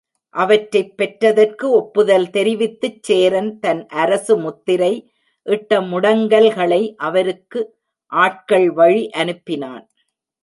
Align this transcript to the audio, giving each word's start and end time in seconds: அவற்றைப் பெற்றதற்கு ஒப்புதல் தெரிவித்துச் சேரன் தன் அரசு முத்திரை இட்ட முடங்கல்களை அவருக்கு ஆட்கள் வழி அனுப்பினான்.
அவற்றைப் 0.35 0.97
பெற்றதற்கு 0.97 1.71
ஒப்புதல் 1.71 2.29
தெரிவித்துச் 2.29 3.03
சேரன் 3.03 3.59
தன் 3.59 3.87
அரசு 3.95 4.37
முத்திரை 4.37 4.93
இட்ட 5.45 5.81
முடங்கல்களை 5.81 6.81
அவருக்கு 7.01 7.61
ஆட்கள் 8.11 8.69
வழி 8.71 9.09
அனுப்பினான். 9.13 9.85